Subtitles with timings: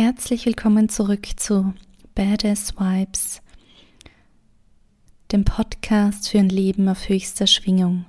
[0.00, 1.74] Herzlich willkommen zurück zu
[2.14, 3.42] Badass Vibes,
[5.32, 8.04] dem Podcast für ein Leben auf höchster Schwingung.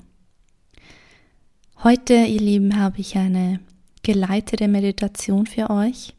[1.84, 3.60] Heute, ihr Lieben, habe ich eine
[4.04, 6.14] geleitete Meditation für euch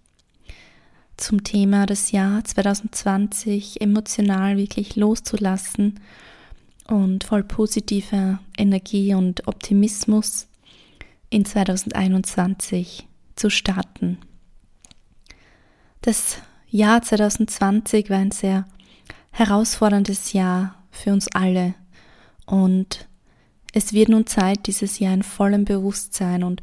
[1.17, 6.01] zum Thema das Jahr 2020 emotional wirklich loszulassen
[6.89, 10.49] und voll positiver Energie und Optimismus
[11.29, 13.07] in 2021
[13.37, 14.19] zu starten.
[16.03, 16.39] Das
[16.69, 18.67] Jahr 2020 war ein sehr
[19.33, 21.75] herausforderndes Jahr für uns alle
[22.47, 23.07] und
[23.73, 26.63] es wird nun Zeit, dieses Jahr in vollem Bewusstsein und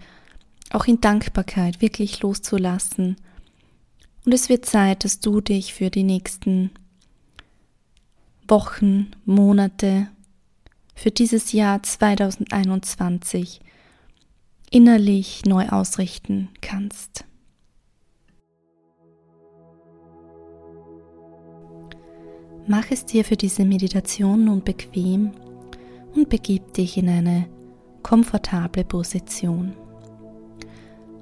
[0.72, 3.16] auch in Dankbarkeit wirklich loszulassen.
[4.26, 6.72] Und es wird Zeit, dass du dich für die nächsten
[8.48, 10.10] Wochen, Monate,
[10.96, 13.62] für dieses Jahr 2021
[14.70, 17.27] innerlich neu ausrichten kannst.
[22.70, 25.32] Mach es dir für diese Meditation nun bequem
[26.14, 27.48] und begib dich in eine
[28.04, 29.72] komfortable Position.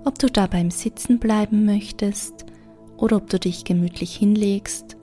[0.06, 2.48] Ob du dabei im Sitzen bleiben möchtest
[2.98, 4.98] oder ob du dich gemütlich hinlegst,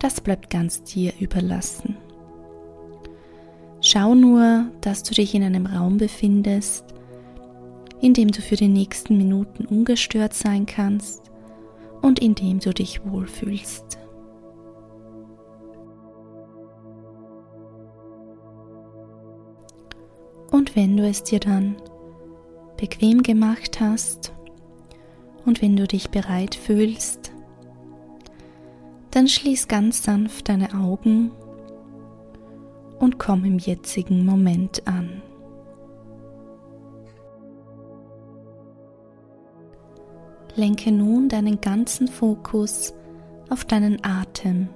[0.00, 1.96] das bleibt ganz dir überlassen.
[3.80, 6.84] Schau nur, dass du dich in einem Raum befindest,
[8.00, 11.22] in dem du für die nächsten Minuten ungestört sein kannst
[12.00, 14.01] und in dem du dich wohlfühlst.
[20.52, 21.76] Und wenn du es dir dann
[22.76, 24.34] bequem gemacht hast
[25.46, 27.32] und wenn du dich bereit fühlst,
[29.10, 31.32] dann schließ ganz sanft deine Augen
[32.98, 35.22] und komm im jetzigen Moment an.
[40.54, 42.92] Lenke nun deinen ganzen Fokus
[43.48, 44.68] auf deinen Atem.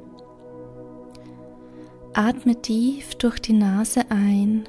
[2.14, 4.64] Atme tief durch die Nase ein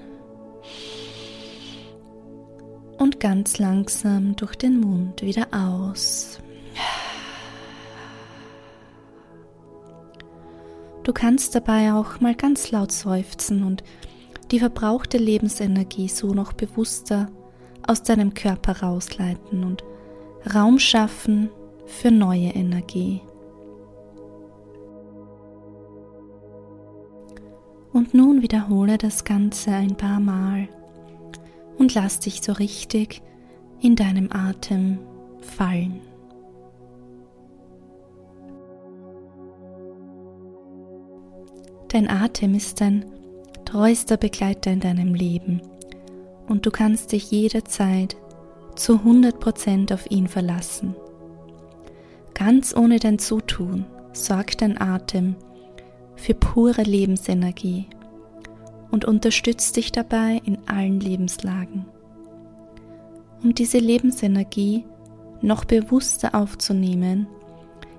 [2.97, 6.39] und ganz langsam durch den Mund wieder aus.
[11.03, 13.81] Du kannst dabei auch mal ganz laut seufzen und
[14.51, 17.29] die verbrauchte Lebensenergie so noch bewusster
[17.87, 19.83] aus deinem Körper rausleiten und
[20.53, 21.49] Raum schaffen
[21.85, 23.21] für neue Energie.
[27.97, 30.69] Und nun wiederhole das Ganze ein paar Mal
[31.79, 33.23] und lass dich so richtig
[33.81, 34.99] in deinem Atem
[35.41, 35.99] fallen.
[41.87, 43.03] Dein Atem ist dein
[43.65, 45.63] treuester Begleiter in deinem Leben
[46.47, 48.15] und du kannst dich jederzeit
[48.75, 50.95] zu 100% auf ihn verlassen.
[52.35, 55.35] Ganz ohne dein Zutun sorgt dein Atem
[56.17, 57.87] für pure Lebensenergie
[58.91, 61.85] und unterstützt dich dabei in allen Lebenslagen.
[63.43, 64.85] Um diese Lebensenergie
[65.41, 67.27] noch bewusster aufzunehmen,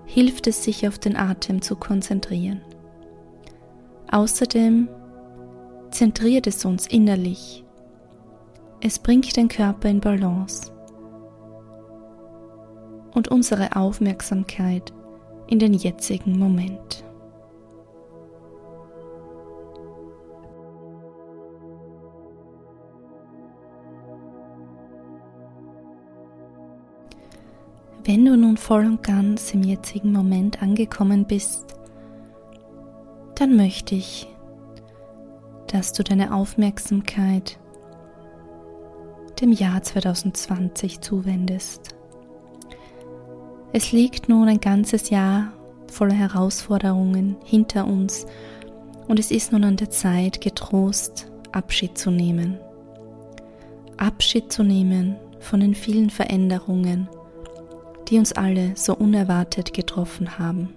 [0.05, 2.61] hilft es sich auf den Atem zu konzentrieren.
[4.11, 4.89] Außerdem
[5.91, 7.65] zentriert es uns innerlich.
[8.81, 10.73] Es bringt den Körper in Balance
[13.15, 14.93] und unsere Aufmerksamkeit
[15.47, 17.05] in den jetzigen Moment.
[28.09, 31.75] Wenn du nun voll und ganz im jetzigen Moment angekommen bist,
[33.35, 34.27] dann möchte ich,
[35.67, 37.59] dass du deine Aufmerksamkeit
[39.43, 41.95] dem Jahr 2020 zuwendest.
[43.75, 45.53] Es liegt nun ein ganzes Jahr
[45.93, 48.25] voller Herausforderungen hinter uns
[49.07, 52.59] und es ist nun an der Zeit, getrost Abschied zu nehmen.
[53.99, 57.07] Abschied zu nehmen von den vielen Veränderungen,
[58.09, 60.75] die uns alle so unerwartet getroffen haben.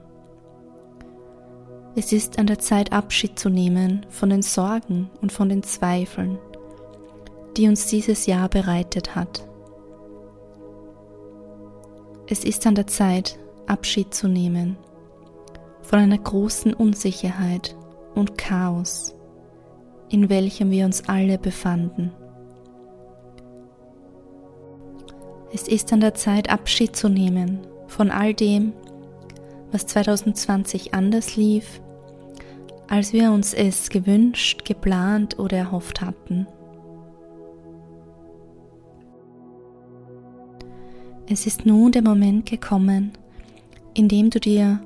[1.96, 6.38] Es ist an der Zeit Abschied zu nehmen von den Sorgen und von den Zweifeln,
[7.58, 9.48] die uns dieses Jahr bereitet hat.
[12.28, 14.78] Es ist an der Zeit Abschied zu nehmen
[15.82, 17.76] von einer großen Unsicherheit
[18.16, 19.14] und Chaos,
[20.10, 22.14] in welchem wir uns alle befanden.
[25.54, 28.72] Es ist an der Zeit, Abschied zu nehmen von all dem,
[29.72, 31.82] was 2020 anders lief,
[32.88, 36.48] als wir uns es gewünscht, geplant oder erhofft hatten.
[41.28, 43.12] Es ist nun der Moment gekommen,
[43.94, 44.82] indem du dir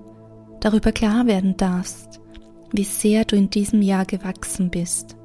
[0.61, 2.19] darüber klar werden darfst,
[2.71, 5.15] wie sehr du in diesem Jahr gewachsen bist.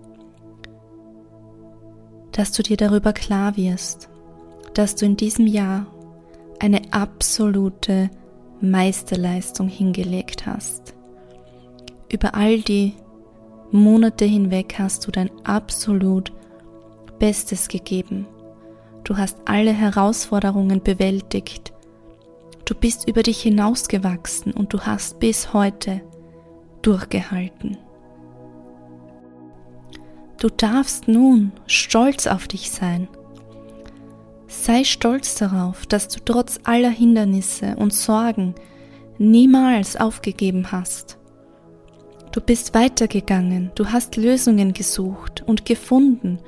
[2.32, 4.09] Dass du dir darüber klar wirst,
[4.74, 5.86] dass du in diesem Jahr
[6.58, 8.10] eine absolute
[8.60, 10.94] Meisterleistung hingelegt hast.
[12.12, 12.94] Über all die
[13.70, 16.32] Monate hinweg hast du dein absolut
[17.18, 18.26] Bestes gegeben.
[19.04, 21.72] Du hast alle Herausforderungen bewältigt.
[22.64, 26.00] Du bist über dich hinausgewachsen und du hast bis heute
[26.82, 27.78] durchgehalten.
[30.38, 33.08] Du darfst nun stolz auf dich sein.
[34.50, 38.56] Sei stolz darauf, dass du trotz aller Hindernisse und Sorgen
[39.16, 41.18] niemals aufgegeben hast.
[42.32, 46.40] Du bist weitergegangen, du hast Lösungen gesucht und gefunden,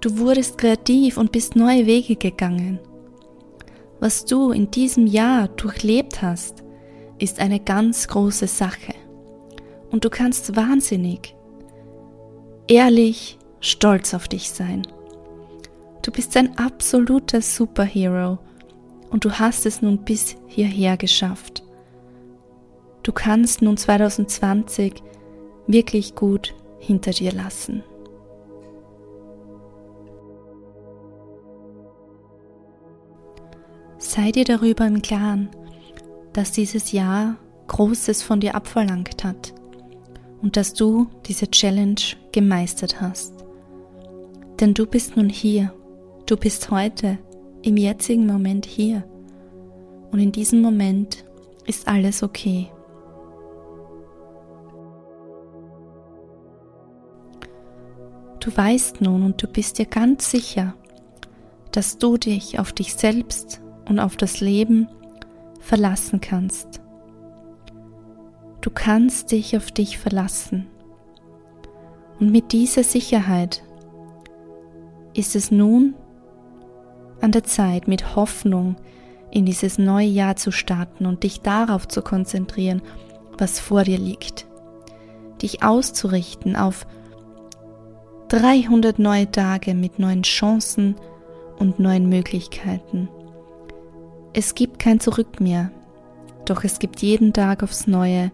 [0.00, 2.80] du wurdest kreativ und bist neue Wege gegangen.
[4.00, 6.64] Was du in diesem Jahr durchlebt hast,
[7.20, 8.94] ist eine ganz große Sache.
[9.92, 11.36] Und du kannst wahnsinnig,
[12.66, 14.82] ehrlich, stolz auf dich sein.
[16.02, 18.38] Du bist ein absoluter Superhero
[19.10, 21.62] und du hast es nun bis hierher geschafft.
[23.02, 25.02] Du kannst nun 2020
[25.66, 27.82] wirklich gut hinter dir lassen.
[33.98, 35.50] Sei dir darüber im Klaren,
[36.32, 37.36] dass dieses Jahr
[37.66, 39.54] Großes von dir abverlangt hat
[40.42, 42.00] und dass du diese Challenge
[42.32, 43.34] gemeistert hast.
[44.58, 45.72] Denn du bist nun hier,
[46.30, 47.18] du bist heute,
[47.62, 49.02] im jetzigen Moment hier
[50.12, 51.24] und in diesem Moment
[51.66, 52.70] ist alles okay.
[58.38, 60.74] Du weißt nun und du bist dir ganz sicher,
[61.72, 64.88] dass du dich auf dich selbst und auf das Leben
[65.58, 66.80] verlassen kannst.
[68.60, 70.68] Du kannst dich auf dich verlassen.
[72.20, 73.62] Und mit dieser Sicherheit
[75.12, 75.94] ist es nun
[77.20, 78.76] an der Zeit, mit Hoffnung
[79.30, 82.82] in dieses neue Jahr zu starten und dich darauf zu konzentrieren,
[83.38, 84.46] was vor dir liegt.
[85.42, 86.86] Dich auszurichten auf
[88.28, 90.96] 300 neue Tage mit neuen Chancen
[91.58, 93.08] und neuen Möglichkeiten.
[94.32, 95.70] Es gibt kein Zurück mehr,
[96.44, 98.30] doch es gibt jeden Tag aufs Neue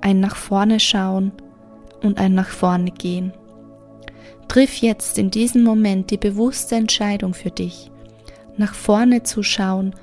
[0.00, 1.32] ein nach vorne schauen
[2.02, 3.32] und ein nach vorne gehen.
[4.48, 7.90] Triff jetzt in diesem Moment die bewusste Entscheidung für dich,
[8.58, 9.94] nach vorne zu schauen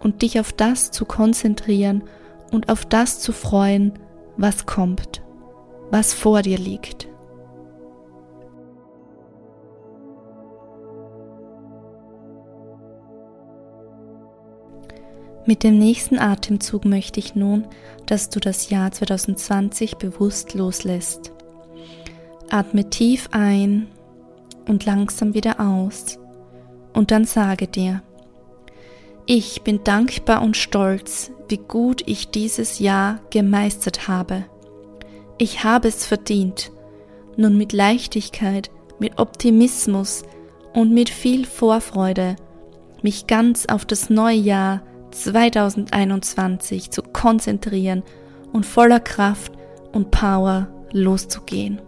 [0.00, 2.04] und dich auf das zu konzentrieren
[2.52, 3.92] und auf das zu freuen,
[4.36, 5.22] was kommt,
[5.90, 7.08] was vor dir liegt.
[15.46, 17.66] Mit dem nächsten Atemzug möchte ich nun,
[18.06, 21.32] dass du das Jahr 2020 bewusst loslässt.
[22.50, 23.88] Atme tief ein
[24.66, 26.18] und langsam wieder aus
[26.94, 28.02] und dann sage dir,
[29.26, 34.44] ich bin dankbar und stolz, wie gut ich dieses Jahr gemeistert habe.
[35.38, 36.70] Ich habe es verdient,
[37.36, 40.22] nun mit Leichtigkeit, mit Optimismus
[40.72, 42.36] und mit viel Vorfreude
[43.02, 48.02] mich ganz auf das neue Jahr 2021 zu konzentrieren
[48.52, 49.52] und voller Kraft
[49.92, 51.80] und Power loszugehen.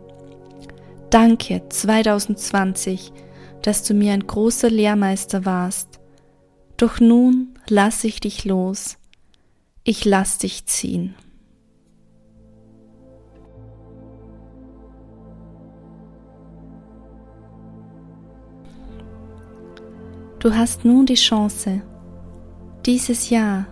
[1.10, 3.12] Danke 2020,
[3.62, 6.00] dass du mir ein großer Lehrmeister warst.
[6.76, 8.98] Doch nun lasse ich dich los.
[9.84, 11.14] Ich lass dich ziehen.
[20.38, 21.82] Du hast nun die Chance,
[22.84, 23.66] dieses Jahr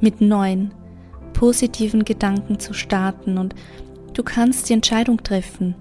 [0.00, 0.74] mit neuen,
[1.32, 3.54] positiven Gedanken zu starten und
[4.12, 5.74] du kannst die Entscheidung treffen,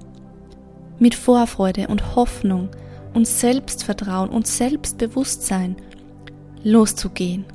[1.00, 2.70] mit Vorfreude und Hoffnung
[3.14, 5.76] und Selbstvertrauen und Selbstbewusstsein
[6.64, 7.46] loszugehen.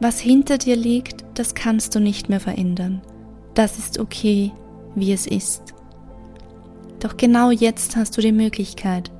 [0.00, 3.00] Was hinter dir liegt, das kannst du nicht mehr verändern.
[3.54, 4.52] Das ist okay,
[4.94, 5.74] wie es ist.
[7.00, 9.10] Doch genau jetzt hast du die Möglichkeit,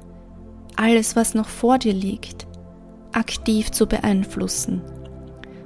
[0.76, 2.46] alles, was noch vor dir liegt,
[3.12, 4.82] aktiv zu beeinflussen.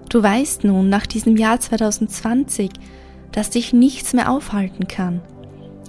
[0.09, 2.71] Du weißt nun nach diesem Jahr 2020,
[3.33, 5.21] dass dich nichts mehr aufhalten kann,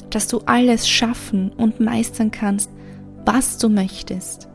[0.10, 2.70] dass du alles schaffen und meistern kannst,
[3.26, 4.48] was du möchtest.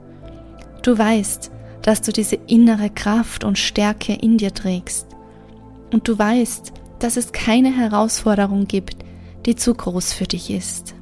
[0.82, 1.50] Du weißt,
[1.82, 5.06] dass du diese innere Kraft und Stärke in dir trägst.
[5.92, 9.04] Und du weißt, dass es keine Herausforderung gibt,
[9.46, 10.94] die zu groß für dich ist.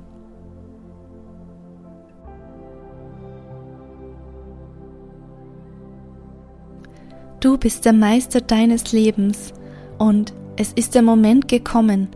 [7.41, 9.53] Du bist der Meister deines Lebens
[9.99, 12.09] Und es ist der Moment gekommen,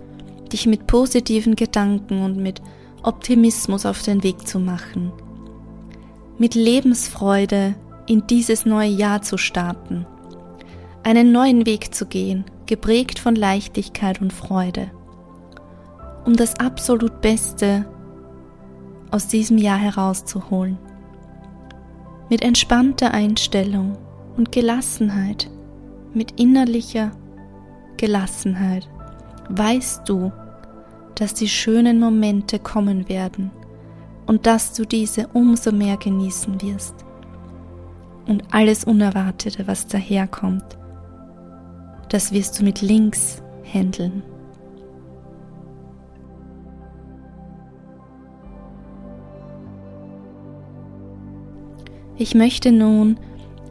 [0.52, 2.60] dich mit positiven Gedanken und mit
[3.02, 5.12] Optimismus auf den Weg zu machen,
[6.38, 7.74] mit Lebensfreude
[8.06, 10.06] in dieses neue Jahr zu starten,
[11.02, 14.90] einen neuen Weg zu gehen, geprägt von Leichtigkeit und Freude,
[16.24, 17.86] um das absolut Beste
[19.10, 20.78] aus diesem Jahr herauszuholen,
[22.30, 23.98] mit entspannter Einstellung
[24.36, 25.50] und Gelassenheit,
[26.14, 27.10] mit innerlicher
[27.96, 28.88] Gelassenheit,
[29.48, 30.30] weißt du,
[31.16, 33.50] dass die schönen Momente kommen werden
[34.28, 36.94] und dass du diese umso mehr genießen wirst.
[38.26, 40.78] Und alles Unerwartete, was daherkommt,
[42.10, 44.22] das wirst du mit links handeln.
[52.18, 53.18] Ich möchte nun,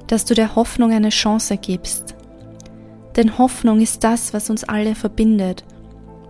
[0.07, 2.15] dass du der Hoffnung eine Chance gibst.
[3.15, 5.63] Denn Hoffnung ist das, was uns alle verbindet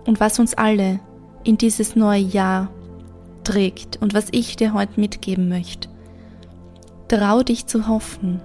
[0.04, 1.00] und was uns alle
[1.44, 2.68] in dieses neue Jahr
[3.44, 5.88] trägt und was ich dir heute mitgeben möchte.
[7.08, 8.40] Trau dich zu hoffen,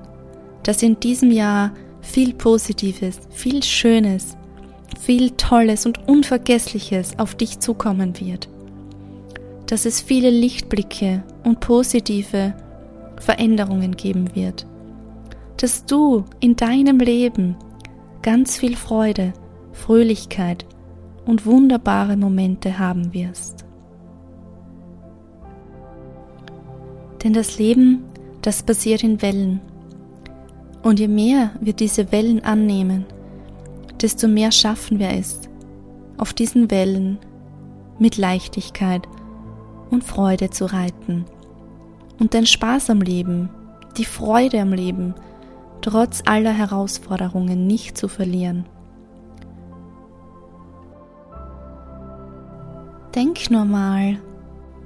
[0.63, 1.71] dass in diesem Jahr
[2.01, 4.38] viel Positives, viel Schönes,
[5.00, 8.47] viel Tolles und Unvergessliches auf dich zukommen wird.
[9.65, 12.53] Dass es viele Lichtblicke und positive
[13.19, 14.65] Veränderungen geben wird.
[15.57, 17.55] Dass du in deinem Leben
[18.21, 19.33] ganz viel Freude,
[19.71, 20.65] Fröhlichkeit
[21.25, 23.65] und wunderbare Momente haben wirst.
[27.24, 28.03] Denn das Leben,
[28.42, 29.62] das passiert in Wellen.
[30.82, 33.06] Und je mehr wir diese Wellen annehmen,
[34.01, 35.39] desto mehr schaffen wir es,
[36.18, 37.20] auf diesen Wellen
[38.00, 39.08] mit Leichtigkeit
[39.89, 41.25] und Freude zu reiten
[42.20, 43.50] und den Spaß am Leben,
[43.98, 45.13] die Freude am Leben,
[45.82, 48.65] trotz aller Herausforderungen nicht zu verlieren.
[53.15, 54.18] Denk nur mal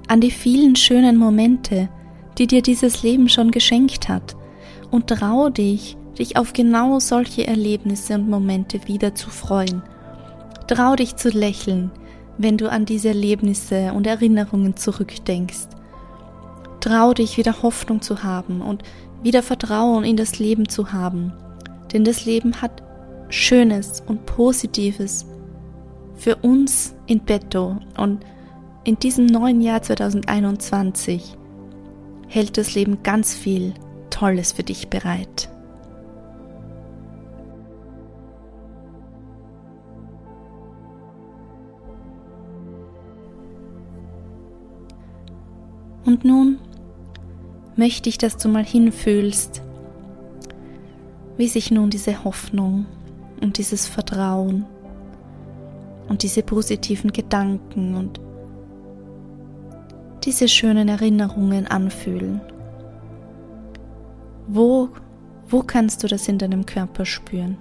[0.08, 1.90] an die vielen schönen Momente,
[2.38, 4.36] die dir dieses Leben schon geschenkt hat,
[4.92, 9.84] und trau dich, dich auf genau solche Erlebnisse und Momente wieder zu freuen.
[10.68, 11.92] Trau dich zu lächeln,
[12.38, 15.68] wenn du an diese Erlebnisse und Erinnerungen zurückdenkst.
[16.80, 18.84] Trau dich wieder Hoffnung zu haben und
[19.24, 21.34] wieder Vertrauen in das Leben zu haben,
[21.92, 22.84] denn das Leben hat
[23.30, 25.26] Schönes und Positives
[26.16, 28.24] für uns in petto und
[28.84, 31.38] in diesem neuen Jahr 2021
[32.28, 33.74] hält das Leben ganz viel
[34.10, 35.50] Tolles für dich bereit.
[46.06, 46.58] Und nun
[47.76, 49.62] möchte ich, dass du mal hinfühlst,
[51.36, 52.86] wie sich nun diese Hoffnung
[53.42, 54.66] und dieses Vertrauen
[56.08, 58.22] und diese positiven Gedanken und
[60.28, 62.42] diese schönen Erinnerungen anfühlen.
[64.46, 64.90] Wo,
[65.48, 67.58] wo kannst du das in deinem Körper spüren?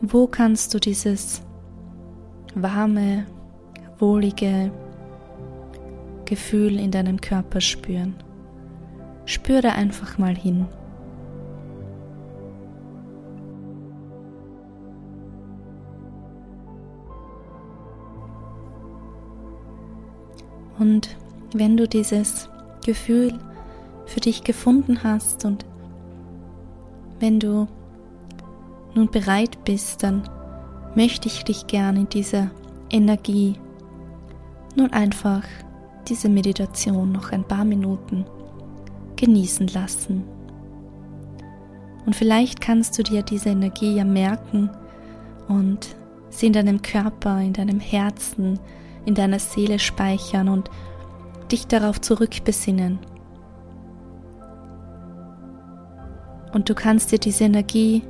[0.00, 1.42] Wo kannst du dieses
[2.54, 3.26] warme,
[3.98, 4.70] wohlige
[6.24, 8.14] Gefühl in deinem Körper spüren?
[9.24, 10.66] Spür da einfach mal hin.
[20.86, 21.16] Und
[21.52, 22.48] wenn du dieses
[22.84, 23.36] Gefühl
[24.04, 25.66] für dich gefunden hast und
[27.18, 27.66] wenn du
[28.94, 30.22] nun bereit bist, dann
[30.94, 32.52] möchte ich dich gerne in dieser
[32.88, 33.58] Energie
[34.76, 35.42] nun einfach
[36.06, 38.24] diese Meditation noch ein paar Minuten
[39.16, 40.22] genießen lassen.
[42.06, 44.70] Und vielleicht kannst du dir diese Energie ja merken
[45.48, 45.96] und
[46.30, 48.60] sie in deinem Körper, in deinem Herzen,
[49.06, 50.70] in deiner Seele speichern und
[51.50, 52.98] dich darauf zurückbesinnen.
[56.52, 58.02] Und du kannst dir diese Energie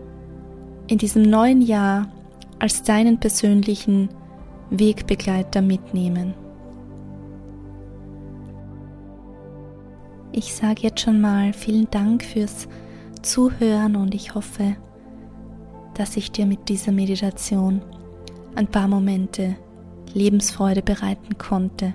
[0.88, 2.09] in diesem neuen Jahr
[2.59, 4.09] als deinen persönlichen
[4.71, 6.35] Wegbegleiter mitnehmen.
[10.33, 12.69] Ich sage jetzt schon mal vielen Dank fürs
[13.23, 14.76] Zuhören und ich hoffe,
[15.95, 17.83] dass ich dir mit dieser Meditation
[18.55, 19.57] ein paar Momente
[20.16, 21.94] Lebensfreude bereiten konnte.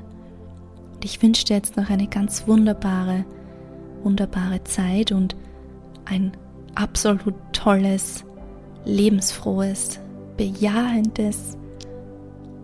[0.93, 3.25] Und ich wünsche dir jetzt noch eine ganz wunderbare,
[4.03, 5.35] wunderbare Zeit und
[6.05, 6.31] ein
[6.75, 8.23] absolut tolles,
[8.85, 9.99] lebensfrohes,
[10.37, 11.57] bejahendes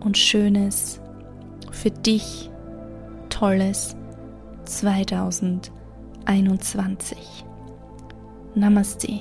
[0.00, 1.00] und schönes,
[1.72, 2.48] für dich
[3.28, 3.96] tolles
[4.64, 7.44] 2021.
[8.54, 9.20] Namaste.